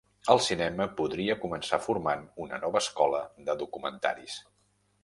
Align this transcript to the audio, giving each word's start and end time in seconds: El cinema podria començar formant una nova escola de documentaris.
El 0.35 0.39
cinema 0.45 0.87
podria 1.01 1.35
començar 1.43 1.79
formant 1.89 2.27
una 2.47 2.61
nova 2.65 2.83
escola 2.87 3.21
de 3.51 3.59
documentaris. 3.65 4.43